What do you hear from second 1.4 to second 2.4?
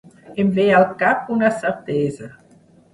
certesa.